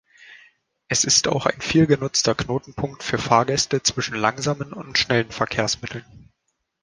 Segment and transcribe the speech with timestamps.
[0.87, 6.31] Es ist auch ein viel genutzter Knotenpunkt für Fahrgäste zwischen langsamen und schnellen Verkehrsmitteln.